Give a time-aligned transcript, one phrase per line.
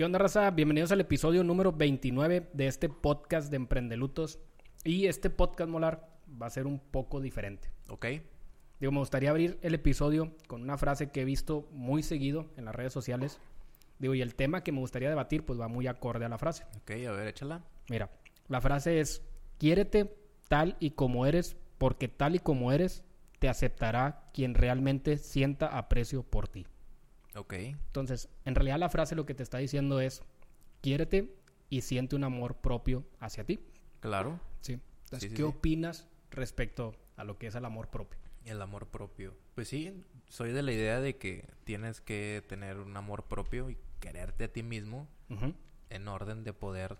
[0.00, 0.50] ¿Qué onda, raza?
[0.50, 4.38] Bienvenidos al episodio número 29 de este podcast de Emprendelutos.
[4.82, 6.08] Y este podcast molar
[6.40, 7.70] va a ser un poco diferente.
[7.90, 8.06] Ok.
[8.80, 12.64] Digo, me gustaría abrir el episodio con una frase que he visto muy seguido en
[12.64, 13.40] las redes sociales.
[13.98, 16.64] Digo, y el tema que me gustaría debatir, pues va muy acorde a la frase.
[16.78, 17.62] Ok, a ver, échala.
[17.90, 18.08] Mira,
[18.48, 19.22] la frase es:
[19.58, 20.16] Quiérete
[20.48, 23.04] tal y como eres, porque tal y como eres,
[23.38, 26.66] te aceptará quien realmente sienta aprecio por ti.
[27.40, 27.54] Ok.
[27.54, 30.22] Entonces, en realidad la frase lo que te está diciendo es,
[30.82, 31.34] quiérete
[31.70, 33.60] y siente un amor propio hacia ti.
[34.00, 34.38] Claro.
[34.60, 34.74] Sí.
[35.04, 35.48] Entonces, Sí, sí, ¿qué sí.
[35.48, 38.18] opinas respecto a lo que es el amor propio?
[38.44, 39.34] El amor propio.
[39.54, 43.78] Pues sí, soy de la idea de que tienes que tener un amor propio y
[44.00, 45.08] quererte a ti mismo
[45.90, 46.96] en orden de poder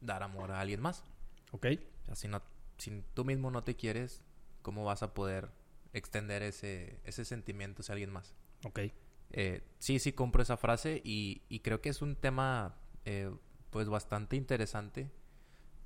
[0.00, 1.04] dar amor a alguien más.
[1.52, 1.66] ¿Ok?
[2.02, 2.42] O sea, si, no,
[2.78, 4.22] si tú mismo no te quieres,
[4.62, 5.50] ¿cómo vas a poder
[5.92, 8.34] extender ese, ese sentimiento hacia alguien más?
[8.64, 8.80] Ok.
[9.36, 13.34] Eh, sí, sí compro esa frase y, y creo que es un tema eh,
[13.70, 15.10] pues bastante interesante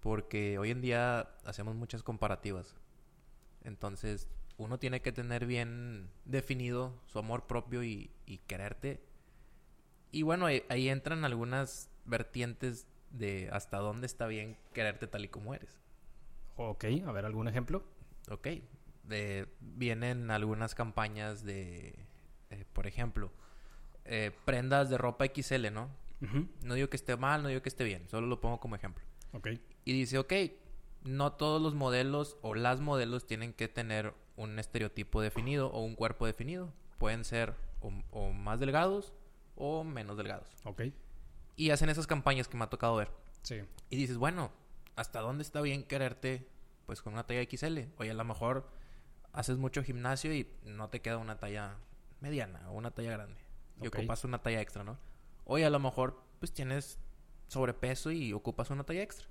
[0.01, 2.77] porque hoy en día hacemos muchas comparativas.
[3.65, 4.29] Entonces
[4.59, 9.01] uno tiene que tener bien definido su amor propio y, y quererte.
[10.13, 15.29] Y bueno, ahí, ahí entran algunas vertientes de hasta dónde está bien quererte tal y
[15.29, 15.81] como eres.
[16.57, 17.83] Ok, a ver, ¿algún ejemplo?
[18.31, 18.49] Ok.
[19.11, 21.95] Eh, vienen algunas campañas de,
[22.51, 23.33] eh, por ejemplo,
[24.09, 25.91] eh, prendas de ropa XL, ¿no?
[26.63, 29.05] No digo que esté mal, no digo que esté bien, solo lo pongo como ejemplo.
[29.33, 29.49] Ok.
[29.85, 30.33] Y dice, ok,
[31.05, 35.95] no todos los modelos o las modelos tienen que tener un estereotipo definido o un
[35.95, 36.73] cuerpo definido.
[36.99, 39.13] Pueden ser o, o más delgados
[39.55, 40.49] o menos delgados.
[40.65, 40.83] Ok.
[41.55, 43.11] Y hacen esas campañas que me ha tocado ver.
[43.43, 43.61] Sí.
[43.91, 44.51] Y dices, bueno,
[44.97, 46.49] ¿hasta dónde está bien quererte
[46.87, 47.81] pues con una talla XL?
[47.99, 48.69] Oye, a lo mejor
[49.33, 51.77] haces mucho gimnasio y no te queda una talla
[52.21, 53.48] mediana o una talla grande.
[53.81, 54.99] Y ocupas una talla extra, ¿no?
[55.45, 56.99] Oye, a lo mejor pues tienes
[57.49, 59.27] sobrepeso y ocupas una talla extra.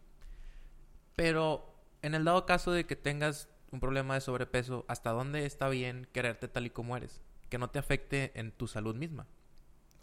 [1.16, 5.68] Pero en el dado caso de que tengas un problema de sobrepeso, ¿hasta dónde está
[5.70, 7.22] bien quererte tal y como eres?
[7.50, 9.28] Que no te afecte en tu salud misma.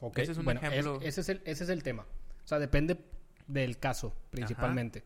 [0.01, 0.19] Ok.
[0.19, 0.99] Ese es un Bueno, ejemplo.
[1.03, 2.03] ese, es el, ese es el tema.
[2.45, 2.99] O sea, depende
[3.47, 5.05] del caso, principalmente.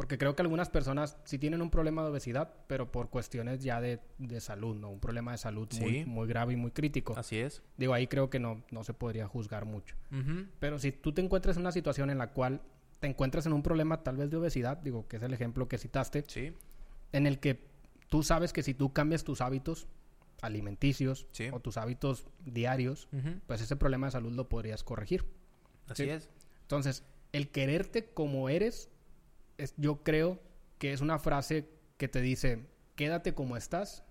[0.00, 3.82] Porque creo que algunas personas sí tienen un problema de obesidad, pero por cuestiones ya
[3.82, 4.88] de, de salud, ¿no?
[4.88, 6.04] Un problema de salud muy, Sí.
[6.06, 7.12] muy grave y muy crítico.
[7.18, 7.62] Así es.
[7.76, 9.96] Digo, ahí creo que no, no se podría juzgar mucho.
[10.58, 12.62] Pero si tú te encuentras en una situación en la cual
[12.98, 15.76] te encuentras en un problema tal vez de obesidad, digo, que es el ejemplo que
[15.76, 16.54] citaste, Sí.
[17.12, 17.60] en el que
[18.08, 19.86] tú sabes que si tú cambias tus hábitos
[20.40, 21.48] alimenticios Sí.
[21.52, 23.06] o tus hábitos diarios,
[23.46, 25.26] pues ese problema de salud lo podrías corregir.
[25.88, 26.08] Así Sí.
[26.10, 26.30] es.
[26.62, 28.88] Entonces, el quererte como eres,
[29.62, 30.40] es, yo creo
[30.78, 32.66] que es una frase que te dice,
[32.96, 34.04] quédate como estás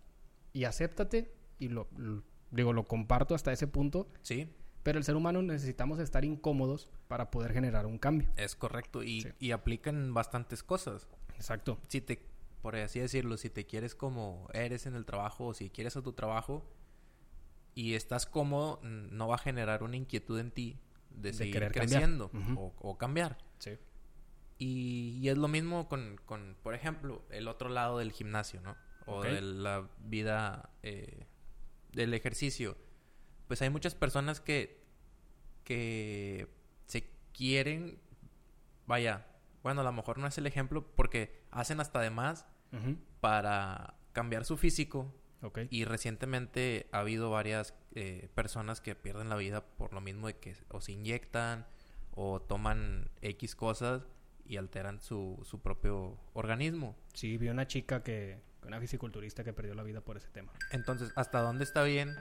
[0.54, 4.50] y acéptate, y lo, lo- digo, lo comparto hasta ese punto, Sí.
[4.84, 8.30] pero el ser humano necesitamos estar incómodos para poder generar un cambio.
[8.38, 9.30] Es correcto y, Sí.
[9.40, 11.08] y aplican bastantes cosas.
[11.36, 11.80] Exacto.
[11.88, 12.22] Si te,
[12.62, 16.02] por así decirlo, si te quieres como eres en el trabajo o si quieres a
[16.02, 16.66] tu trabajo
[17.76, 20.80] y estás cómodo, no va a generar una inquietud en ti
[21.12, 23.38] de, De seguir creciendo o, o cambiar.
[23.60, 23.72] Sí.
[24.60, 28.76] Y, y es lo mismo con, con, por ejemplo, el otro lado del gimnasio, ¿no?
[29.06, 31.26] O de la vida eh,
[31.94, 32.78] del ejercicio.
[33.48, 34.84] Pues hay muchas personas que,
[35.64, 36.48] que
[36.86, 38.00] se quieren,
[38.86, 39.26] vaya,
[39.64, 42.46] bueno, a lo mejor no es el ejemplo porque hacen hasta de más
[43.22, 45.16] para cambiar su físico.
[45.42, 45.60] Ok.
[45.70, 50.38] Y recientemente ha habido varias eh, personas que pierden la vida por lo mismo de
[50.38, 51.66] que o se inyectan
[52.12, 54.06] o toman X cosas
[54.50, 56.98] y alteran su, su propio organismo.
[57.14, 60.52] Sí, vi una chica que, una fisiculturista que perdió la vida por ese tema.
[60.72, 62.14] Entonces, ¿hasta dónde está bien?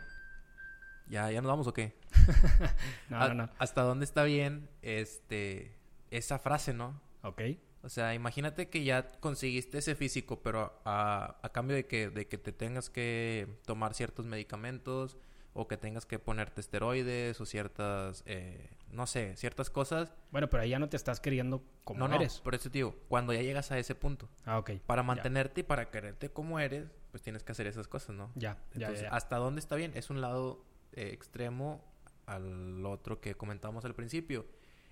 [1.09, 1.95] ¿Ya, ya nos vamos o qué?
[3.09, 3.51] No, A- no, no.
[3.59, 5.75] ¿Hasta dónde está bien este
[6.11, 7.01] esa frase, no?
[7.23, 7.41] Ok.
[7.83, 12.27] O sea, imagínate que ya conseguiste ese físico, pero a, a cambio de que, de
[12.27, 15.17] que te tengas que tomar ciertos medicamentos
[15.55, 20.13] o que tengas que ponerte esteroides o ciertas, eh, no sé, ciertas cosas.
[20.31, 22.41] Bueno, pero ahí ya no te estás queriendo como no, no, eres.
[22.41, 24.73] por eso te digo, cuando ya llegas a ese punto, Ah, ok.
[24.87, 25.07] para Ya.
[25.07, 28.31] mantenerte y para quererte como eres, pues tienes que hacer esas cosas, ¿no?
[28.35, 29.15] Ya, ya, Entonces, ya, ya.
[29.17, 29.93] ¿hasta dónde está bien?
[29.95, 31.85] Es un lado eh, extremo
[32.27, 34.47] al otro que comentamos al principio.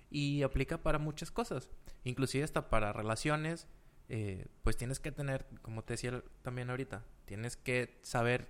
[0.09, 1.69] Y aplica para muchas cosas.
[2.03, 3.67] Inclusive hasta para relaciones.
[4.09, 8.47] eh, pues tienes que tener, como te decía también ahorita, tienes que saber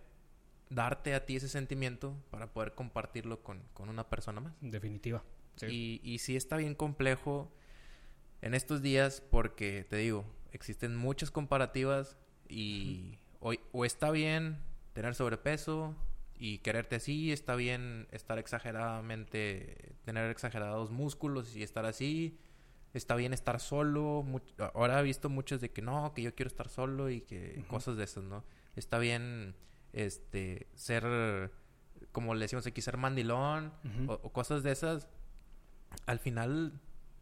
[0.70, 4.54] darte a ti ese sentimiento para poder compartirlo con, con una persona más.
[4.62, 5.24] Definitiva.
[5.56, 5.66] Sí.
[5.68, 7.52] Y, y sí está bien complejo
[8.42, 12.18] en estos días porque, te digo, existen muchas comparativas
[12.48, 14.58] y o, o está bien
[14.94, 15.96] tener sobrepeso
[16.40, 22.38] y quererte así, está bien estar exageradamente, tener exagerados músculos y estar así,
[22.94, 24.26] está bien estar solo.
[24.74, 27.98] ahora he visto muchos de que no, que yo quiero estar solo y que cosas
[27.98, 28.44] de esas, ¿no?
[28.76, 29.56] Está bien
[30.06, 31.52] este ser
[32.12, 33.74] como le decimos aquí ser mandilón
[34.08, 35.08] o, cosas de esas.
[36.06, 36.82] Al final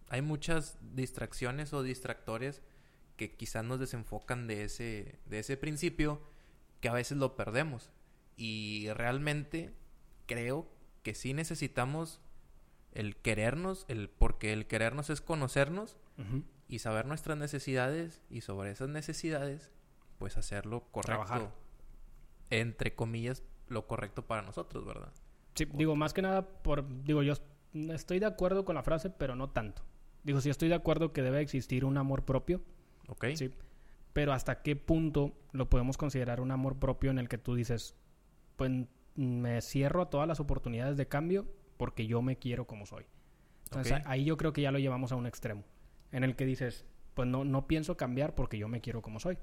[0.09, 2.61] hay muchas distracciones o distractores
[3.17, 6.21] que quizás nos desenfocan de ese de ese principio
[6.81, 7.91] que a veces lo perdemos
[8.35, 9.73] y realmente
[10.25, 10.69] creo
[11.03, 12.21] que sí necesitamos
[12.91, 15.97] el querernos, el porque el querernos es conocernos
[16.67, 19.71] y saber nuestras necesidades y sobre esas necesidades
[20.17, 21.25] pues hacerlo correcto.
[21.25, 21.64] Trabajar.
[22.61, 25.11] Entre comillas, lo correcto para nosotros, ¿verdad?
[25.55, 27.33] Sí, digo, más que nada por digo, yo
[27.89, 29.83] estoy de acuerdo con la frase, pero no tanto.
[30.23, 32.61] Digo, sí estoy de acuerdo que debe existir un amor propio.
[33.07, 33.25] Ok.
[33.35, 33.51] Sí.
[34.13, 37.95] Pero hasta qué punto lo podemos considerar un amor propio en el que tú dices,
[38.55, 38.71] pues
[39.15, 41.45] me cierro a todas las oportunidades de cambio
[41.77, 43.05] porque yo me quiero como soy.
[43.65, 45.63] Entonces ahí yo creo que ya lo llevamos a un extremo,
[46.11, 49.37] en el que dices, pues no, no pienso cambiar porque yo me quiero como soy.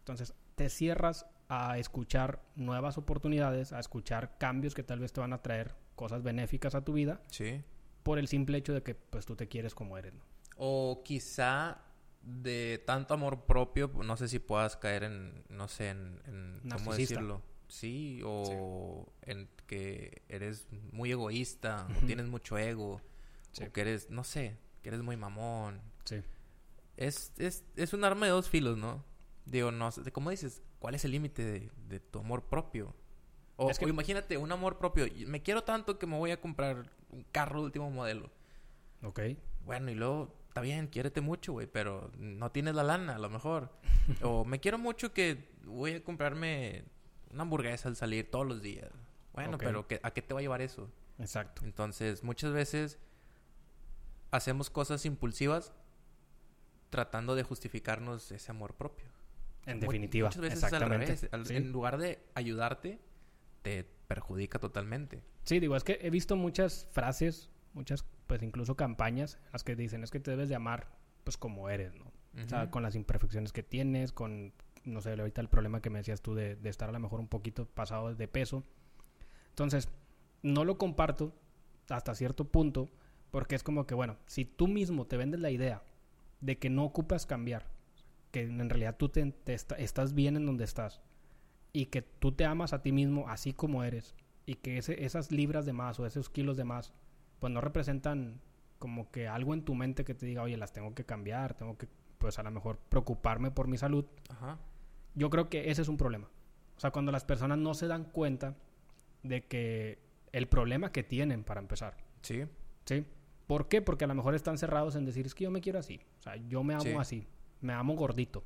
[0.00, 5.32] Entonces te cierras a escuchar nuevas oportunidades, a escuchar cambios que tal vez te van
[5.32, 7.20] a traer cosas benéficas a tu vida.
[7.28, 7.60] Sí.
[8.04, 10.22] Por el simple hecho de que pues tú te quieres como eres, ¿no?
[10.56, 11.82] O quizá
[12.22, 17.42] de tanto amor propio, no sé si puedas caer en, no sé, en, ¿cómo decirlo?
[17.66, 23.00] Sí, o en que eres muy egoísta, o tienes mucho ego,
[23.60, 25.80] o que eres, no sé, que eres muy mamón.
[26.04, 26.22] Sí.
[26.96, 29.04] Es, es, es un arma de dos filos, ¿no?
[29.46, 30.62] Digo, no sé, ¿cómo dices?
[30.80, 32.94] ¿Cuál es el límite de, tu amor propio?
[33.56, 33.88] O, que...
[33.88, 35.06] imagínate, un amor propio.
[35.26, 38.30] Me quiero tanto que me voy a comprar un carro de último modelo.
[39.02, 39.20] Ok.
[39.66, 43.28] Bueno, y luego, está bien, quiérete mucho, güey, pero no tienes la lana, a lo
[43.28, 43.70] mejor.
[44.22, 46.84] o me quiero mucho que voy a comprarme
[47.30, 48.90] una hamburguesa al salir todos los días.
[49.34, 50.90] Bueno, pero ¿a qué te va a llevar eso?
[51.18, 51.62] Exacto.
[51.66, 52.98] Entonces, muchas veces
[54.30, 55.74] hacemos cosas impulsivas
[56.88, 59.06] tratando de justificarnos ese amor propio.
[59.66, 60.28] En definitiva.
[60.28, 61.28] Muchas veces es al revés.
[61.50, 63.00] En lugar de ayudarte,
[63.62, 65.22] te perjudica totalmente.
[65.44, 69.76] Sí, digo, es que he visto muchas frases, muchas, pues incluso campañas, en las que
[69.76, 70.88] dicen es que te debes de amar,
[71.24, 72.12] pues como eres, ¿no?
[72.44, 74.52] O sea, con las imperfecciones que tienes, con
[74.84, 77.28] no sé, ahorita el problema que me decías tú de, estar a lo mejor un
[77.28, 78.64] poquito pasado de peso.
[79.50, 79.88] Entonces,
[80.42, 81.34] no lo comparto
[81.88, 82.88] hasta cierto punto
[83.30, 85.82] porque es como que, bueno, si tú mismo te vendes la idea
[86.40, 87.66] de que no ocupas cambiar,
[88.30, 89.34] que en realidad tú te,
[89.78, 91.00] estás bien en donde estás
[91.72, 94.14] y que tú te amas a ti mismo así como eres
[94.46, 96.92] y que esas libras de más o esos kilos de más,
[97.38, 98.40] pues no representan
[98.78, 101.76] como que algo en tu mente que te diga, oye, las tengo que cambiar, tengo
[101.76, 101.86] que,
[102.18, 104.06] pues a lo mejor preocuparme por mi salud.
[104.30, 104.58] Ajá
[105.14, 106.28] yo creo que ese es un problema.
[106.76, 108.56] O sea, cuando las personas no se dan cuenta
[109.22, 109.98] de que
[110.32, 111.96] el problema que tienen para empezar.
[112.22, 112.44] Sí.
[112.84, 113.04] ¿Sí?
[113.46, 113.82] ¿Por qué?
[113.82, 116.00] Porque a lo mejor están cerrados en decir, es que yo me quiero así.
[116.20, 117.26] O sea, yo me amo así.
[117.60, 118.44] Me amo gordito.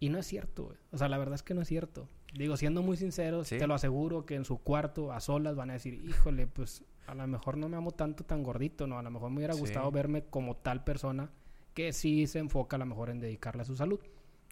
[0.00, 2.08] Y no es cierto, O sea, la verdad es que no es cierto.
[2.34, 5.74] Digo, siendo muy sinceros, te lo aseguro que en su cuarto, a solas, van a
[5.74, 8.98] decir, híjole, pues a lo mejor no me amo tanto tan gordito, ¿no?
[8.98, 11.30] A lo mejor me hubiera gustado verme como tal persona
[11.74, 14.00] que sí se enfoca a lo mejor en dedicarle a su salud.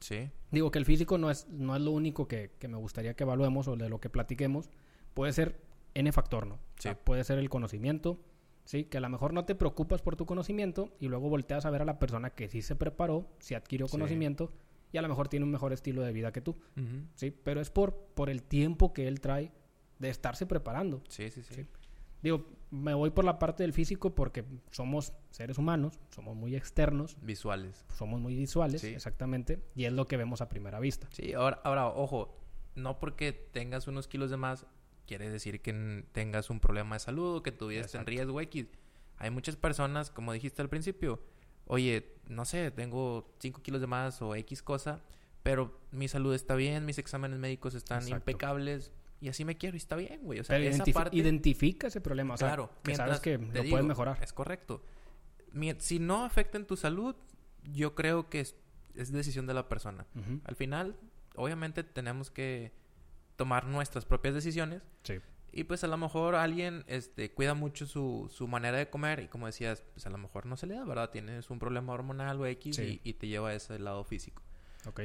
[0.01, 0.31] Sí.
[0.51, 3.69] Digo que el físico no es, no es lo único que, me gustaría que evaluemos
[3.69, 4.71] o de lo que platiquemos.
[5.15, 5.61] Puede ser
[5.95, 6.59] N factor, ¿no?
[6.79, 6.91] Sí.
[7.05, 8.19] puede ser el conocimiento,
[8.71, 8.85] ¿sí?
[8.85, 11.83] Que a lo mejor no te preocupas por tu conocimiento y luego volteas a ver
[11.83, 14.53] a la persona que sí se preparó, sí adquirió conocimiento
[14.93, 16.57] y a lo mejor tiene un mejor estilo de vida que tú,
[17.17, 17.33] ¿sí?
[17.33, 19.51] Pero es por, por el tiempo que él trae
[19.99, 21.03] de estarse preparando.
[21.09, 21.43] sí, sí.
[21.43, 21.67] ¿sí?
[22.23, 27.17] Digo, me voy por la parte del físico porque somos seres humanos, somos muy externos.
[27.23, 27.85] Visuales.
[27.97, 29.59] Somos muy visuales, exactamente.
[29.75, 31.09] Y es lo que vemos a primera vista.
[31.13, 32.37] Sí, ahora, ahora, ojo,
[32.77, 34.67] no porque tengas unos kilos de más,
[35.11, 38.41] quiere decir que tengas un problema de salud o que tu vida esté en riesgo
[38.43, 38.69] X.
[39.17, 41.21] Hay muchas personas, como dijiste al principio,
[41.67, 45.03] oye, no sé, tengo 5 kilos de más o X cosa,
[45.43, 49.79] pero mi salud está bien, mis exámenes médicos están impecables, y así me quiero y
[49.79, 50.39] está bien, güey.
[50.39, 51.17] O sea, esa parte...
[51.17, 52.35] identifica ese problema.
[52.35, 54.23] O sea, claro, que sabes que lo puedes mejorar.
[54.23, 54.85] Es correcto.
[55.79, 57.17] Si no afecta en tu salud,
[57.65, 58.55] yo creo que es,
[58.95, 60.07] decisión de la persona.
[60.45, 60.95] Al final,
[61.35, 62.79] obviamente, tenemos que
[63.41, 64.83] tomar nuestras propias decisiones.
[65.03, 65.15] Sí.
[65.51, 69.29] Y pues a lo mejor alguien este, cuida mucho su, su manera de comer y
[69.29, 71.09] como decías, pues a lo mejor no se le da, ¿verdad?
[71.09, 74.43] Tienes un problema hormonal o X y, y, te lleva a ese lado físico.
[74.87, 75.01] Ok.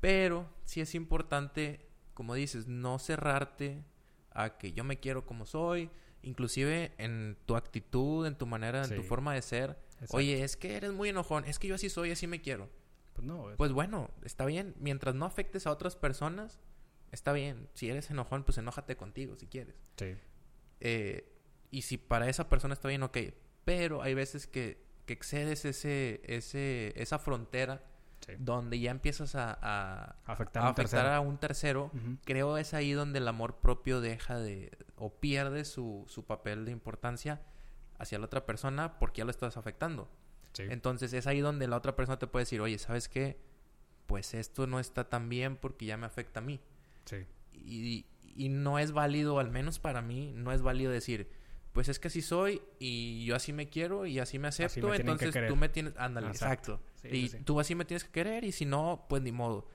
[0.00, 3.84] Pero sí es importante como dices, no cerrarte
[4.30, 5.90] a que yo me quiero como soy,
[6.22, 9.76] inclusive en tu actitud, en tu manera, en tu forma de ser.
[10.10, 12.70] Oye, es que eres muy enojón, es que yo así soy, así me quiero.
[13.12, 13.48] Pues no.
[13.56, 16.60] Pues bueno, está bien, mientras no afectes a otras personas,
[17.14, 17.68] Está bien.
[17.74, 19.76] Si eres enojón, pues enójate contigo si quieres.
[19.96, 20.14] Sí.
[20.80, 21.32] Eh,
[21.70, 23.16] y si para esa persona está bien, ok.
[23.64, 27.82] Pero hay veces que, que excedes ese, ese, esa frontera
[28.26, 28.32] Sí.
[28.38, 31.14] donde ya empiezas a, a- Afectar a un afectar tercero.
[31.14, 31.90] a un tercero.
[31.94, 32.16] Ujú.
[32.24, 34.70] Creo es ahí donde el amor propio deja de...
[34.96, 37.42] o pierde su, su papel de importancia
[37.98, 40.08] hacia la otra persona porque ya lo estás afectando.
[40.54, 40.62] Sí.
[40.70, 43.38] Entonces es ahí donde la otra persona te puede decir, oye, ¿sabes qué?
[44.06, 46.62] Pues esto no está tan bien porque ya me afecta a mí.
[47.04, 47.26] Sí.
[47.52, 48.06] Y,
[48.36, 51.28] y no es válido, al menos para mí, no es válido decir,
[51.72, 54.96] pues es que así soy y yo así me quiero y así me acepto, me
[54.96, 56.74] entonces tú me tienes, ándale, Exacto.
[56.74, 56.92] exacto.
[57.02, 59.68] Sí, y sí, tú así me tienes que querer y si no, pues ni modo.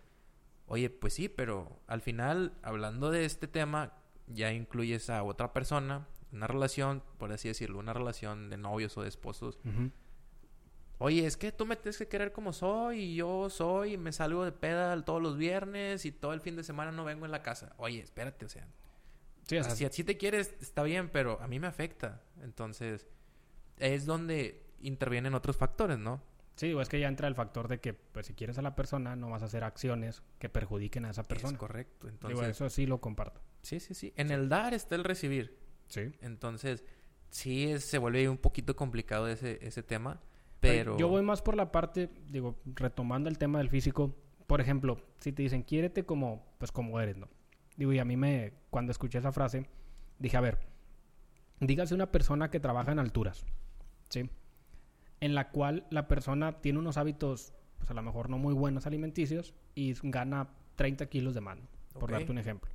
[0.66, 6.08] Oye, pues sí, pero al final, hablando de este tema, ya incluyes a otra persona,
[6.32, 9.60] una relación, por así decirlo, una relación de novios o de esposos.
[11.00, 14.12] Oye, es que tú me tienes que querer como soy y yo soy, y me
[14.12, 17.32] salgo de peda todos los viernes y todo el fin de semana no vengo en
[17.32, 17.74] la casa.
[17.78, 18.68] Oye, espérate, o sea,
[19.48, 22.22] Sí, o sea, si te quieres, está bien, pero a mí me afecta.
[22.44, 23.08] Entonces,
[23.78, 26.22] es donde intervienen otros factores, ¿no?
[26.56, 28.76] sí, o es que ya entra el factor de que, pues, si quieres a la
[28.76, 31.54] persona, no vas a hacer acciones que perjudiquen a esa persona.
[31.54, 32.08] Es correcto.
[32.08, 33.40] Digo, Entonces, eso sí lo comparto.
[33.62, 34.12] sí, sí, sí.
[34.18, 35.58] En el dar está el recibir.
[35.88, 36.12] Sí.
[36.20, 36.84] Entonces,
[37.30, 40.20] sí es- se vuelve un poquito complicado ese, ese tema,
[40.60, 44.16] Pero yo voy más por la parte, digo, retomando el tema del físico.
[44.48, 47.28] Por ejemplo, si te dicen, quiérete como, pues como eres, ¿no?
[47.78, 49.70] Digo, y a mí me, cuando escuché esa frase,
[50.18, 50.60] dije, a ver,
[51.60, 53.46] dígase una persona que trabaja en alturas,
[54.10, 54.30] ¿sí?
[55.22, 58.86] En la cual la persona tiene unos hábitos, pues a lo mejor no muy buenos
[58.86, 61.68] alimenticios y gana 30 kilos de más, ¿no?
[62.00, 62.72] por darte un ejemplo.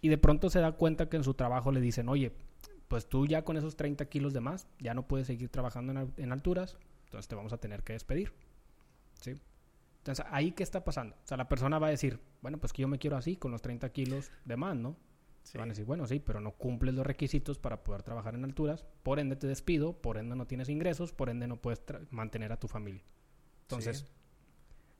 [0.00, 2.32] Y de pronto se da cuenta que en su trabajo le dicen, oye,
[2.88, 6.32] pues tú ya con esos 30 kilos de más, ya no puedes seguir trabajando en
[6.32, 8.32] alturas, entonces te vamos a tener que despedir.
[9.20, 9.32] ¿Sí?
[9.98, 11.16] Entonces, ¿ahí qué está pasando?
[11.24, 13.50] O sea, la persona va a decir, bueno, pues que yo me quiero así, con
[13.50, 14.96] los 30 kilos de más, ¿no?
[15.42, 15.58] Sí.
[15.58, 18.84] Van a decir, bueno, sí, pero no cumples los requisitos para poder trabajar en alturas,
[19.02, 22.58] por ende te despido, por ende no tienes ingresos, por ende no puedes mantener a
[22.58, 23.02] tu familia.
[23.62, 24.06] Entonces, Sí.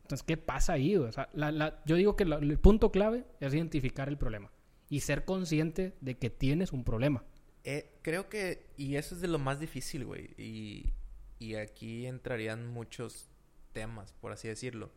[0.02, 0.96] entonces ¿qué pasa ahí?
[0.96, 4.50] O sea, la- la- yo digo que la- el punto clave es identificar el problema
[4.88, 7.24] y ser consciente de que tienes un problema.
[7.64, 10.30] Eh, creo que, y eso es de lo más difícil, güey.
[10.38, 10.92] Y,
[11.38, 13.28] y aquí entrarían muchos
[13.72, 14.90] temas, por así decirlo.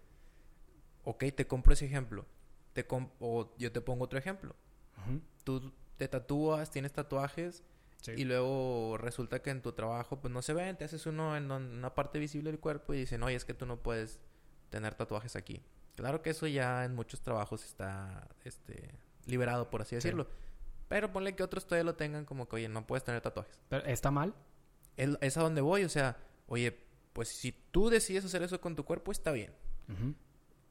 [1.03, 2.25] Ok, te compro ese ejemplo.
[2.73, 4.55] Te com- o yo te pongo otro ejemplo.
[5.43, 7.63] Tú te tatúas, tienes tatuajes,
[8.01, 8.13] Sí.
[8.15, 11.51] y luego resulta que en tu trabajo pues no se ven, te haces uno en
[11.51, 14.19] una parte visible del cuerpo y dicen, oye, es que tú no puedes
[14.69, 15.61] tener tatuajes aquí.
[15.95, 18.91] Claro que eso ya en muchos trabajos está este,
[19.25, 20.27] liberado, por así decirlo.
[20.87, 23.59] Pero ponle que otros todavía lo tengan como que, oye, no puedes tener tatuajes.
[23.67, 24.33] Pero, ¿Está mal?
[24.95, 26.17] Es, es a donde voy, o sea,
[26.49, 26.77] oye,
[27.13, 29.51] pues si tú decides hacer eso con tu cuerpo, está bien.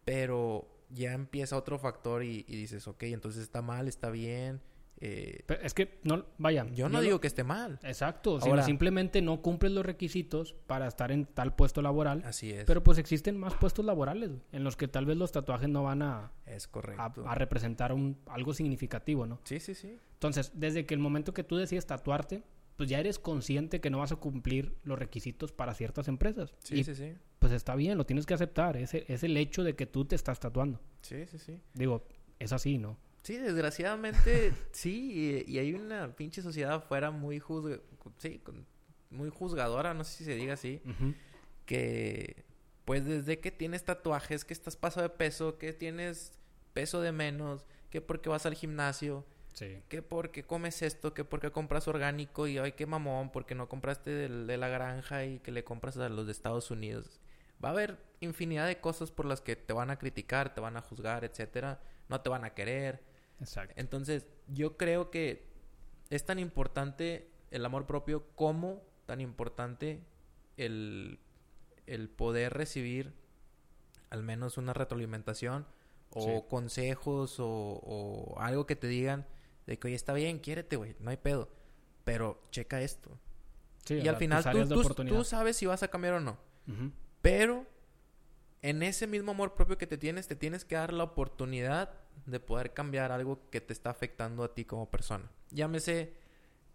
[0.04, 4.60] Pero ya empieza otro factor y, y dices, ok, entonces está mal, está bien.
[5.00, 6.66] eh, Pero es que, no, vaya.
[6.74, 7.78] yo no lo- digo que esté mal.
[7.82, 12.22] Exacto, sino Ahora- simplemente no cumples los requisitos para estar en tal puesto laboral.
[12.24, 12.64] Así es.
[12.64, 16.02] Pero pues existen más puestos laborales en los que tal vez los tatuajes no van
[16.02, 17.28] a, es a, correcto.
[17.28, 19.40] a representar un, algo significativo, ¿no?
[19.44, 19.98] Sí, sí, sí.
[20.14, 22.42] Entonces, desde que el momento que tú decides tatuarte,
[22.78, 26.54] pues ya eres consciente que no vas a cumplir los requisitos para ciertas empresas.
[26.62, 27.12] Sí, y sí, sí.
[27.38, 28.78] pues está bien, lo tienes que aceptar.
[28.78, 30.80] Es, el- es el hecho de que tú te estás tatuando.
[31.02, 31.60] Sí, sí, sí.
[31.74, 32.06] Digo,
[32.38, 32.96] es así, ¿no?
[33.22, 37.80] Sí, desgraciadamente sí, y, y hay una pinche sociedad afuera muy juzga,
[38.16, 38.64] sí, con-
[39.10, 40.80] muy juzgadora, no sé si se diga así,
[41.66, 42.44] que
[42.84, 46.32] pues desde que tienes tatuajes, que estás paso de peso, que tienes
[46.72, 49.26] peso de menos, que porque vas al gimnasio,
[49.58, 49.82] Sí.
[49.88, 54.10] que porque comes esto, que porque compras orgánico y ay qué mamón, porque no compraste
[54.10, 57.20] del- de la granja y que le compras a los de Estados Unidos.
[57.64, 60.76] Va a haber infinidad de cosas por las que te van a criticar, te van
[60.76, 63.02] a juzgar, etcétera, no te van a querer.
[63.40, 63.74] Exacto.
[63.76, 65.48] Entonces, yo creo que
[66.10, 70.00] es tan importante el amor propio como tan importante
[70.56, 71.18] el,
[71.86, 73.12] el poder recibir
[74.10, 75.66] al menos una retroalimentación
[76.10, 76.30] o Sí.
[76.48, 79.26] consejos o, o algo que te digan
[79.68, 81.48] de que, oye, está bien, quiérete, güey, no hay pedo.
[82.04, 83.10] Pero checa esto.
[83.84, 84.82] Sí, y al final tú, tú-
[85.18, 86.38] tú sabes si vas a cambiar o no.
[87.22, 87.66] Pero
[88.62, 91.90] en ese mismo amor propio que te tienes, te tienes que dar la oportunidad
[92.26, 95.30] de poder cambiar algo que te está afectando a ti como persona.
[95.50, 96.12] Llámese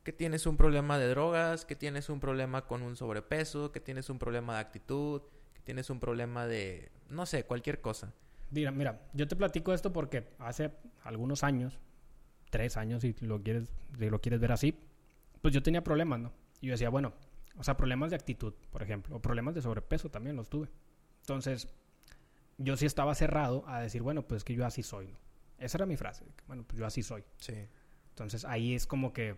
[0.04, 4.10] que tienes un problema de drogas, que tienes un problema con un sobrepeso, que tienes
[4.10, 5.22] un problema de actitud,
[5.54, 8.14] que tienes un problema de, no sé, cualquier cosa.
[8.52, 10.72] Mira, mira, yo te platico esto porque hace
[11.04, 11.80] algunos años,
[12.54, 13.68] tres años si lo quieres,
[13.98, 14.76] si lo quieres ver así,
[15.42, 16.32] pues yo tenía problemas, ¿no?
[16.62, 17.12] Y yo decía, bueno,
[17.58, 20.70] o sea, problemas de actitud, por ejemplo, o problemas de sobrepeso también los tuve.
[21.22, 21.68] Entonces,
[22.60, 25.18] yo sí estaba cerrado a decir, bueno, pues es que yo así soy, ¿no?
[25.58, 26.26] Esa era mi frase.
[26.46, 27.24] Bueno, pues yo así soy.
[27.38, 27.56] Sí.
[28.10, 29.36] Entonces ahí es como que,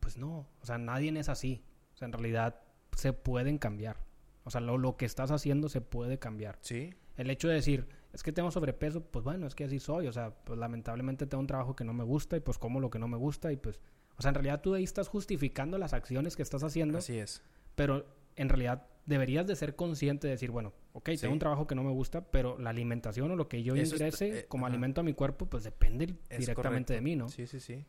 [0.00, 1.62] pues no, o sea, nadie es así.
[1.94, 2.60] O sea, en realidad
[2.96, 3.98] se pueden cambiar.
[4.42, 6.58] O sea, lo, lo que estás haciendo se puede cambiar.
[6.60, 6.92] Sí.
[7.16, 10.06] El hecho de decir, es que tengo sobrepeso, pues bueno, es que así soy.
[10.06, 12.90] O sea, pues lamentablemente tengo un trabajo que no me gusta y pues como lo
[12.90, 13.80] que no me gusta y pues...
[14.16, 17.42] O sea, en realidad tú ahí estás justificando las acciones que estás haciendo, Así es.
[17.76, 21.18] pero en realidad deberías de ser consciente de decir, bueno, ok, Sí.
[21.18, 23.94] tengo un trabajo que no me gusta, pero la alimentación o lo que yo Eso
[23.94, 24.72] es- ingrese eh, como ajá.
[24.72, 26.92] alimento a mi cuerpo, pues depende Es directamente correcto.
[26.94, 27.28] de mí, ¿no?
[27.28, 27.84] Sí, sí, sí.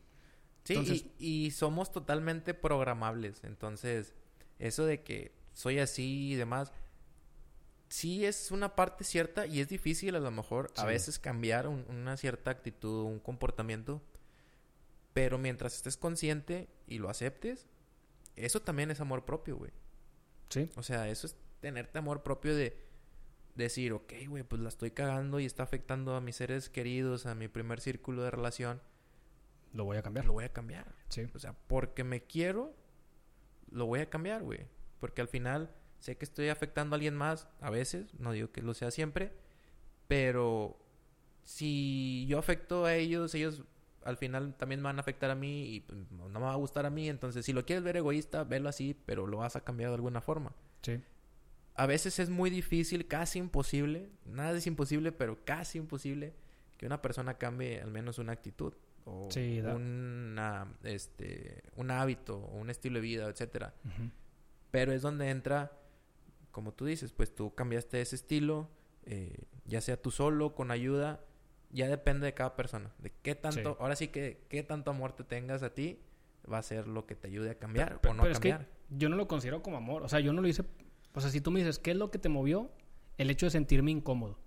[0.64, 3.42] Sí, Entonces- y, y somos totalmente programables.
[3.44, 4.14] Entonces,
[4.58, 6.72] eso de que soy así y demás,
[7.90, 11.84] sí es una parte cierta y es difícil a lo mejor a veces cambiar un-
[11.90, 14.00] una cierta actitud, un comportamiento.
[15.12, 17.66] Pero mientras estés consciente y lo aceptes,
[18.36, 19.72] eso también es amor propio, güey.
[20.48, 22.76] Sí, O sea, eso es tenerte amor propio de
[23.56, 27.34] decir, ok, güey, pues la estoy cagando y está afectando a mis seres queridos, a
[27.34, 28.80] mi primer círculo de relación
[29.72, 30.24] lo voy a cambiar.
[30.26, 30.94] lo voy a cambiar.
[31.08, 32.72] Sí, O sea, porque me quiero,
[33.70, 34.66] lo voy a cambiar, güey.
[35.00, 38.62] Porque al final sé que estoy afectando a alguien más, a veces, no digo que
[38.62, 39.32] lo sea siempre,
[40.08, 40.76] pero
[41.44, 43.62] si yo afecto a ellos, ellos
[44.04, 46.56] al final también me van a afectar a mí y pues, no me va a
[46.56, 47.08] gustar a mí.
[47.08, 50.20] Entonces, si lo quieres ver egoísta, velo así, pero lo vas a cambiar de alguna
[50.20, 50.52] forma.
[50.82, 51.00] sí,
[51.74, 56.34] A veces es muy difícil, casi imposible, nada es imposible, pero casi imposible
[56.78, 58.72] que una persona cambie al menos una actitud
[59.04, 63.74] o Sí, una, este, un hábito o un estilo de vida, etcétera.
[63.84, 64.10] Ujú.
[64.70, 65.72] Pero es donde entra,
[66.52, 68.68] como tú dices, pues tú cambiaste ese estilo,
[69.06, 71.20] eh, ya sea tú solo, con ayuda,
[71.70, 73.76] ya depende de cada persona, de qué tanto, Sí.
[73.80, 76.00] ahora sí que qué tanto amor te tengas a ti
[76.50, 78.50] va a ser lo que te ayude a cambiar Pero, o no pero es que
[78.50, 78.70] cambiar.
[78.90, 80.02] yo no lo considero como amor.
[80.02, 80.64] O sea, yo no lo hice.
[81.14, 82.70] O sea, si tú me dices, ¿qué es lo que te movió?
[83.18, 84.38] El hecho de sentirme incómodo.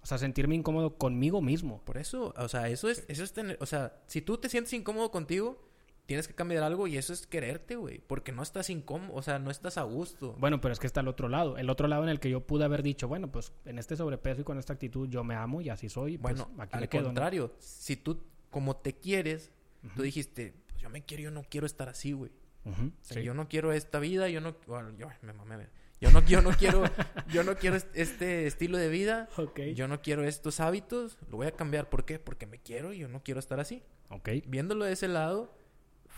[0.00, 1.82] O sea, sentirme incómodo conmigo mismo.
[1.84, 4.72] Por eso, o sea, eso es, eso es tener, o sea, si tú te sientes
[4.72, 5.58] incómodo contigo,
[6.06, 9.38] tienes que cambiar algo y eso es quererte, güey, porque no estás incómodo, o sea,
[9.38, 10.34] no estás a gusto.
[10.38, 11.56] Bueno, pero es que está el otro lado.
[11.56, 14.42] El otro lado en el que yo pude haber dicho, bueno, pues en este sobrepeso
[14.42, 16.18] y con esta actitud yo me amo y así soy.
[16.18, 17.02] Pues, bueno, aquí al me quedo.
[17.02, 17.08] ¿no?
[17.08, 19.50] contrario, si tú como te quieres,
[19.96, 22.30] tú dijiste, pues yo me quiero, yo no quiero estar así, güey.
[22.66, 22.70] O
[23.02, 23.22] sea, sí.
[23.22, 25.68] yo no quiero esta vida, yo no, bueno, yo me mamé,
[26.00, 26.82] yo no, yo no quiero,
[27.32, 29.60] yo no quiero est- este estilo de vida, Ok.
[29.74, 32.18] yo no quiero estos hábitos, lo voy a cambiar, ¿por qué?
[32.18, 33.82] Porque me quiero y yo no quiero estar así.
[34.10, 34.28] Ok.
[34.46, 35.54] viéndolo de ese lado,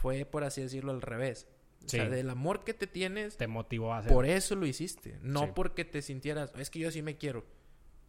[0.00, 1.46] fue por así decirlo al revés.
[1.84, 4.12] O sea, del amor que te tienes, Te motivó a hacer.
[4.12, 5.18] por eso lo hiciste.
[5.22, 5.50] No Sí.
[5.54, 7.44] porque te sintieras, es que yo sí me quiero.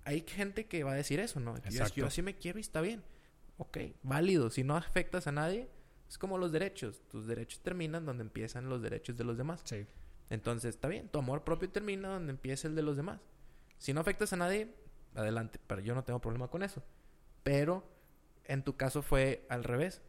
[0.04, 1.58] Hay gente que va a decir eso, ¿no?
[1.70, 3.04] Yo, yo sí me quiero y está bien.
[3.58, 4.50] Ok, válido.
[4.50, 5.70] Si no afectas a nadie,
[6.08, 7.02] es como los derechos.
[7.10, 9.62] Tus derechos terminan donde empiezan los derechos de los demás.
[9.66, 9.86] Sí.
[10.30, 11.10] Entonces, está bien.
[11.10, 13.20] Tu amor propio termina donde empieza el de los demás.
[13.78, 14.74] Si no afectas a nadie,
[15.14, 15.60] adelante.
[15.68, 16.84] Pero yo no tengo problema con eso.
[17.44, 17.84] Pero
[18.46, 20.02] en tu caso fue al revés.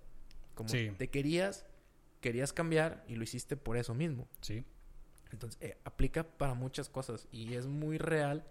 [0.59, 0.91] Como Sí.
[0.99, 1.65] te querías,
[2.21, 4.27] querías cambiar y lo hiciste por eso mismo.
[4.41, 4.65] Sí.
[5.31, 7.29] Entonces, eh, aplica para muchas cosas.
[7.31, 8.45] Y es muy real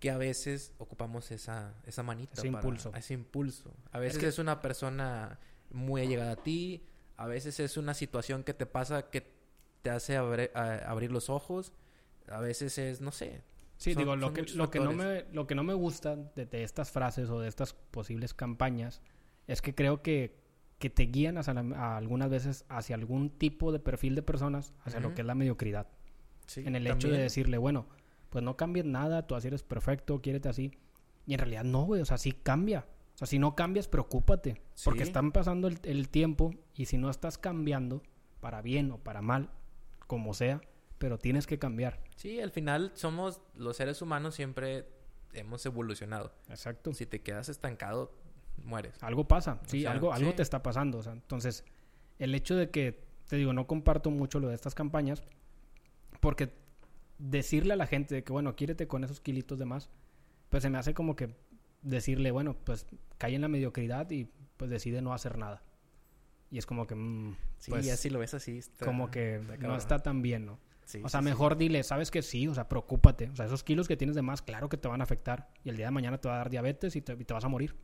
[0.00, 2.34] que a veces ocupamos esa, esa manita.
[2.34, 2.92] Ese para- impulso.
[2.94, 3.74] ese impulso.
[3.90, 5.38] A veces que- es una persona
[5.70, 6.84] muy allegada a ti.
[7.16, 9.32] A veces es una situación que te pasa que
[9.80, 11.72] te hace abre- a- abrir los ojos.
[12.28, 13.42] A veces es, no sé.
[13.78, 16.44] Sí, Son- digo, lo que, lo, que no me, lo que no me gusta de,
[16.44, 19.00] de estas frases o de estas posibles campañas
[19.46, 20.36] es que creo que,
[20.78, 24.72] que te guían hacia la- a algunas veces hacia algún tipo de perfil de personas,
[24.84, 25.86] hacia lo que es la mediocridad.
[26.46, 27.86] Sí, en el hecho de decirle, bueno,
[28.30, 30.72] pues no cambies nada, tú así eres perfecto, quiérete así.
[31.26, 32.86] Y en realidad no, güey, o sea, sí cambia.
[33.14, 34.60] O sea, si no cambias, preocúpate.
[34.84, 38.02] Porque están pasando el, el tiempo y si no estás cambiando,
[38.40, 39.48] para bien o para mal,
[40.06, 40.60] como sea,
[40.98, 42.00] pero tienes que cambiar.
[42.16, 44.86] Sí, al final somos los seres humanos siempre
[45.32, 46.32] hemos evolucionado.
[46.50, 46.92] Exacto.
[46.92, 48.12] Si te quedas estancado,
[48.62, 49.02] mueres.
[49.02, 50.36] Algo pasa, sí, sea, algo, algo sí.
[50.36, 50.98] te está pasando.
[50.98, 51.64] O sea, entonces,
[52.18, 55.22] el hecho de que, te digo, no comparto mucho lo de estas campañas,
[56.20, 56.52] porque
[57.18, 59.90] decirle a la gente de que, bueno, quiérete con esos kilitos de más,
[60.48, 61.34] pues se me hace como que
[61.82, 62.86] decirle, bueno, pues
[63.18, 65.62] cae en la mediocridad y pues decide no hacer nada.
[66.50, 68.58] Y es como que, mm, Sí, pues, ya si lo ves así.
[68.58, 70.58] está- como que está no está tan bien, ¿no?
[70.84, 71.30] Sí, O sea, sí, sí.
[71.30, 73.30] mejor dile, sabes que sí, o sea, preocúpate.
[73.30, 75.48] O sea, esos kilos que tienes de más, claro que te van a afectar.
[75.64, 77.44] Y el día de mañana te va a dar diabetes y te, y te vas
[77.44, 77.74] a morir.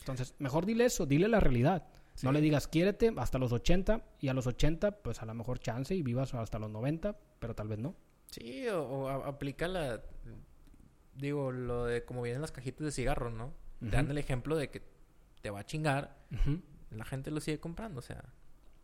[0.00, 1.86] Entonces, mejor dile eso, dile la realidad.
[2.22, 2.34] No Sí.
[2.34, 5.94] le digas, quiérete hasta los 80 y a los 80, pues a lo mejor chance
[5.94, 7.94] y vivas hasta los 90, pero tal vez no.
[8.30, 10.02] Sí, o, o aplica la...
[11.14, 13.52] Digo, lo de como vienen las cajitas de cigarros, ¿no?
[13.80, 14.12] Te dan Ujú.
[14.12, 14.82] el ejemplo de que
[15.42, 16.60] te va a chingar, Ujú.
[16.90, 18.24] la gente lo sigue comprando, o sea...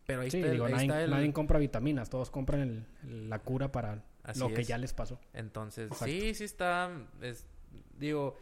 [0.05, 2.61] Pero ahí Sí, está, el- digo, ahí nadie, está el- nadie compra vitaminas, todos compran
[2.61, 4.67] el- el- la cura para Así lo que es.
[4.67, 5.19] ya les pasó.
[5.33, 6.05] Entonces, Exacto.
[6.05, 6.89] sí, sí está...
[7.21, 7.45] es-
[7.97, 8.35] digo,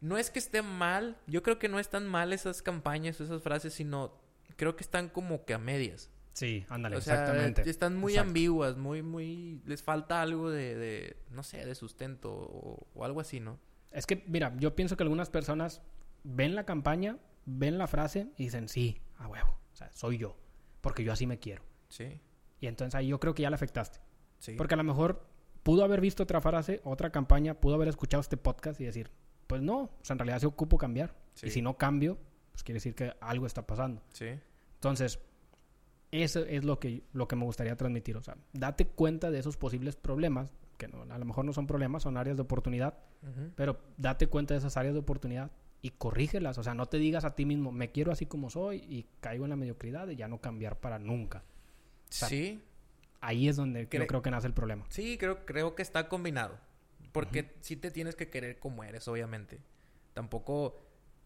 [0.00, 3.74] no es que esté mal, yo creo que no están mal esas campañas, esas frases,
[3.74, 4.12] sino
[4.56, 6.10] creo que están como que a medias.
[6.32, 7.68] Sí, ándale, O sea, exactamente.
[7.68, 8.28] están muy Exacto.
[8.28, 9.60] ambiguas, muy, muy...
[9.66, 13.58] Les falta algo de, de no sé, de sustento o, o algo así, ¿no?
[13.90, 15.82] Es que, mira, yo pienso que algunas personas
[16.22, 20.36] ven la campaña, ven la frase y dicen, sí, a huevo, o sea, soy yo,
[20.80, 21.62] porque yo así me quiero.
[21.88, 22.20] Sí,
[22.60, 23.98] Y entonces ahí yo creo que ya le afectaste.
[24.38, 24.54] sí.
[24.56, 25.26] Porque a lo mejor
[25.64, 29.10] pudo haber visto otra frase, otra campaña, pudo haber escuchado este podcast y decir,
[29.48, 31.16] pues no, o sea, en realidad se ocupo cambiar.
[31.34, 31.48] Sí.
[31.48, 32.18] Y si no cambio,
[32.52, 34.02] pues quiere decir que algo está pasando.
[34.12, 34.26] Sí,
[34.74, 35.18] Entonces,
[36.10, 38.16] eso es lo que, lo que me gustaría transmitir.
[38.16, 41.66] O sea, date cuenta de esos posibles problemas, que no, a lo mejor no son
[41.66, 42.98] problemas, son áreas de oportunidad,
[43.56, 45.50] pero date cuenta de esas áreas de oportunidad
[45.82, 46.56] y corrígelas.
[46.58, 49.44] O sea, no te digas a ti mismo, me quiero así como soy y caigo
[49.44, 51.42] en la mediocridad y ya no cambiar para nunca.
[52.08, 52.62] sea, sí,
[53.20, 54.84] Ahí es donde Cre- yo creo que nace el problema.
[54.90, 56.56] Sí, creo, creo que está combinado.
[57.12, 59.60] Porque sí te tienes que querer como eres, obviamente.
[60.14, 60.80] Tampoco,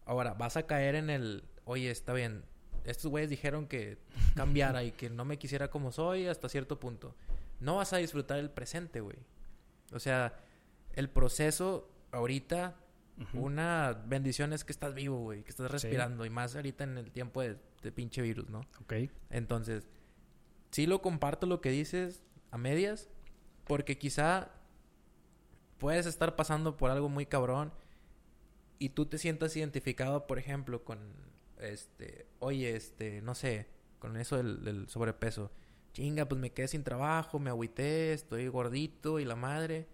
[0.05, 2.43] ahora, vas a caer en el, oye, está bien,
[2.85, 3.97] estos güeyes dijeron que
[4.35, 7.15] cambiara y que no me quisiera como soy hasta cierto punto.
[7.59, 9.17] No vas a disfrutar el presente, güey.
[9.91, 10.33] O sea,
[10.93, 12.75] el proceso ahorita,
[13.33, 15.71] una bendición es que estás vivo, güey, que estás Sí.
[15.73, 18.61] respirando y más ahorita en el tiempo de, de pinche virus, ¿no?
[18.81, 18.93] Ok.
[19.29, 19.87] Entonces,
[20.71, 23.09] sí lo comparto lo que dices a medias,
[23.65, 24.51] porque quizá
[25.83, 27.73] puedes estar pasando por algo muy cabrón
[28.79, 30.97] y tú te sientas identificado, por ejemplo, con
[31.59, 33.67] este, oye, este, no sé,
[33.99, 35.51] con eso del, del sobrepeso.
[35.91, 39.89] Chinga, pues me quedé sin trabajo, me agüité, estoy gordito y la madre.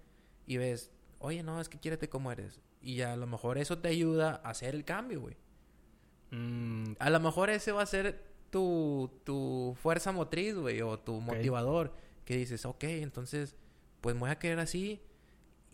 [0.46, 2.62] Y ves, oye, no, es que quiérete como eres.
[2.84, 5.38] Y a lo mejor eso te ayuda a hacer el cambio, güey.
[6.30, 11.20] Mm, A lo mejor ese va a ser tu, tu fuerza motriz, güey, o tu
[11.20, 11.96] motivador.
[12.26, 13.56] Que dices, ok, entonces,
[14.02, 15.02] pues me voy a querer así.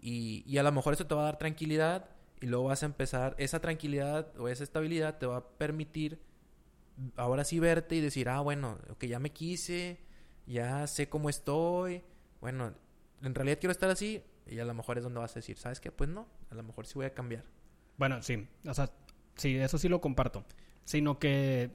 [0.07, 2.09] Y, a lo mejor eso te va a dar tranquilidad.
[2.39, 6.19] Y luego vas a empezar, esa tranquilidad o esa estabilidad te va a permitir
[7.15, 9.97] ahora sí verte y decir, ah, bueno, ok, ya me quise,
[10.45, 12.03] ya sé cómo estoy.
[12.39, 12.73] Bueno,
[13.23, 14.21] en realidad quiero estar así.
[14.45, 15.91] Y a lo mejor es donde vas a decir, ¿sabes qué?
[15.91, 17.43] Pues no, a lo mejor sí voy a cambiar.
[17.97, 18.47] Bueno, sí.
[18.67, 18.91] O sea,
[19.35, 20.45] sí, eso sí lo comparto.
[20.83, 21.71] Sino que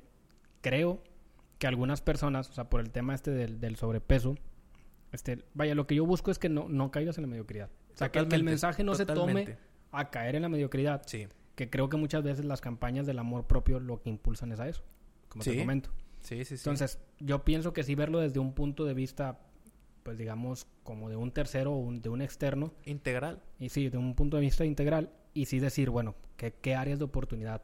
[0.60, 1.02] creo
[1.58, 4.36] que algunas personas, o sea, por el tema este del, del sobrepeso,
[5.10, 7.70] este, vaya, lo que yo busco es que no, no caigas en la mediocridad.
[8.00, 9.58] O sea, que, que el mensaje no se tome
[9.92, 11.02] a caer en la mediocridad.
[11.06, 14.60] Sí, Que creo que muchas veces las campañas del amor propio lo que impulsan es
[14.60, 14.82] a eso,
[15.28, 15.58] como te Sí.
[15.58, 15.90] comento.
[16.20, 16.56] sí, sí.
[16.56, 16.62] sí.
[16.62, 19.40] Entonces, yo pienso que sí verlo desde un punto de vista,
[20.02, 23.42] pues digamos, como de un tercero o un- de un externo, Integral.
[23.58, 26.98] y sí, de un punto de vista integral, y sí decir, bueno, ¿qué, qué áreas
[26.98, 27.62] de oportunidad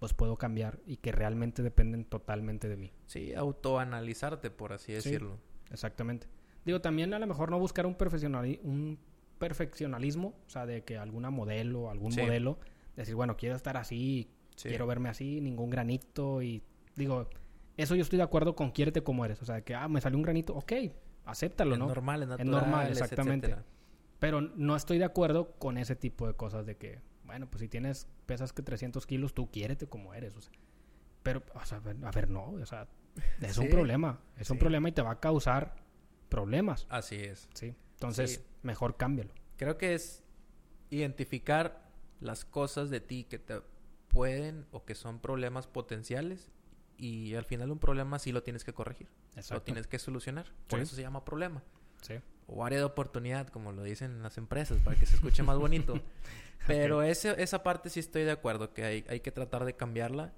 [0.00, 2.92] pues puedo cambiar y que realmente dependen totalmente de mí?
[3.06, 4.92] Sí, autoanalizarte, por así Sí.
[4.94, 5.38] decirlo.
[5.70, 6.26] Exactamente.
[6.64, 8.98] Digo, también a lo mejor no buscar un, perfeccionali- un
[9.38, 12.20] perfeccionalismo, o sea, de que alguna modelo, algún Sí.
[12.20, 12.58] modelo,
[12.96, 14.68] decir, bueno, quiero estar así, Sí.
[14.68, 16.62] quiero verme así, ningún granito, y
[16.96, 17.28] digo,
[17.76, 20.16] eso yo estoy de acuerdo con quiérete como eres, o sea, que, ah, me salió
[20.16, 20.72] un granito, ok,
[21.24, 21.86] acéptalo, es ¿no?
[21.88, 22.50] normal, es natural.
[22.50, 23.46] normal, exactamente.
[23.48, 23.66] etcétera.
[24.20, 27.68] Pero no estoy de acuerdo con ese tipo de cosas de que, bueno, pues si
[27.68, 30.52] tienes, pesas que 300 kilos, tú quiérete como eres, o sea.
[31.22, 32.86] Pero, o sea, a ver, no, o sea,
[33.40, 35.74] es un problema, es un problema y te va a causar
[36.28, 37.48] problemas, Así es.
[37.54, 37.74] ¿sí?
[37.94, 38.44] Entonces.
[38.64, 39.32] Mejor cámbialo.
[39.56, 40.22] Creo que es
[40.90, 41.82] identificar
[42.20, 43.60] las cosas de ti que te
[44.08, 46.50] pueden o que son problemas potenciales
[46.96, 49.62] y al final un problema sí lo tienes que corregir, lo Exacto.
[49.64, 50.46] tienes que solucionar.
[50.68, 50.82] Por Sí.
[50.84, 51.62] eso se llama problema.
[52.02, 52.14] Sí.
[52.46, 55.58] O área de oportunidad, como lo dicen en las empresas, para que se escuche más
[55.58, 55.94] bonito.
[56.66, 60.32] Pero ese, esa parte sí estoy de acuerdo, que hay, hay que tratar de cambiarla.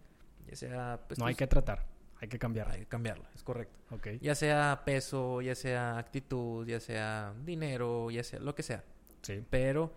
[0.48, 1.00] Ya sea...
[1.08, 1.86] pues, no hay tus- que tratar,
[2.20, 2.70] hay que cambiar.
[2.70, 3.78] hay que cambiarla, es correcto.
[3.90, 4.08] Ok.
[4.20, 8.84] Ya sea peso, ya sea actitud, ya sea dinero, ya sea lo que sea.
[9.22, 9.44] Sí.
[9.50, 9.92] Pero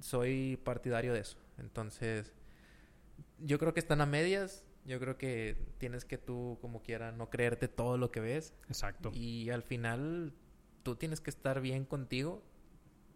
[0.00, 1.36] soy partidario de eso.
[1.58, 2.32] Entonces,
[3.38, 4.64] yo creo que están a medias.
[4.84, 8.54] Yo creo que tienes que tú, como quiera, no creerte todo lo que ves.
[8.68, 9.12] Exacto.
[9.14, 10.32] Y al final,
[10.82, 12.42] tú tienes que estar bien contigo.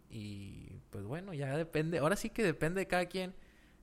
[0.08, 1.98] Y pues bueno, ya depende.
[1.98, 3.34] Ahora sí que depende de cada quien.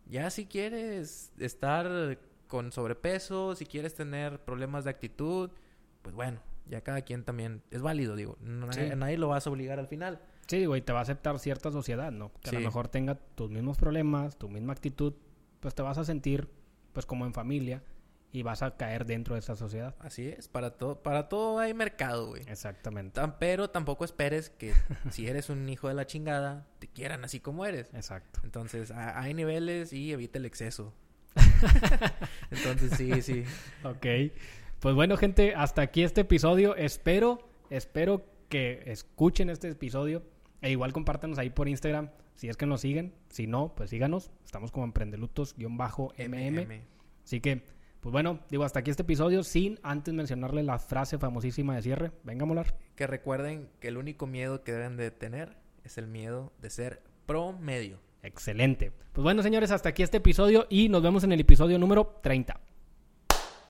[0.06, 2.18] Ya si quieres estar
[2.54, 5.50] con sobrepeso, si quieres tener problemas de actitud,
[6.04, 8.38] pues bueno, ya cada quien también es válido, digo.
[8.42, 8.82] No- Sí.
[8.82, 10.22] a nadie lo vas a obligar al final.
[10.46, 12.32] Sí, güey, te va a aceptar cierta sociedad, ¿no?
[12.44, 12.58] Que a Sí.
[12.58, 15.14] lo mejor tenga tus mismos problemas, tu misma actitud,
[15.62, 16.48] pues te vas a sentir,
[16.92, 17.82] pues como en familia
[18.32, 19.96] y vas a caer dentro de esa sociedad.
[20.00, 22.44] Así es, para todo, para todo hay mercado, güey.
[22.48, 23.16] Exactamente.
[23.16, 24.74] Tan- pero tampoco esperes que
[25.12, 27.92] si eres un hijo de la chingada, te quieran así como eres.
[27.96, 28.42] Exacto.
[28.44, 30.94] Entonces, a- hay niveles y evita el exceso.
[32.52, 33.44] Entonces, sí, sí.
[33.84, 34.06] Ok.
[34.80, 36.76] Pues bueno, gente, hasta aquí este episodio.
[36.76, 40.24] Espero, espero que escuchen este episodio.
[40.62, 43.14] E igual compártanos ahí por Instagram si es que nos siguen.
[43.30, 44.32] Si no, pues síganos.
[44.46, 46.82] Estamos como emprendelutos-mm.
[47.24, 47.64] Así que,
[48.02, 52.12] pues bueno, digo, hasta aquí este episodio sin antes mencionarle la frase famosísima de cierre.
[52.24, 52.76] Venga, Molar.
[52.96, 57.02] Que recuerden que el único miedo que deben de tener es el miedo de ser
[57.26, 58.00] promedio.
[58.24, 58.92] Excelente.
[59.12, 62.60] Pues bueno, señores, hasta aquí este episodio y nos vemos en el episodio número 30.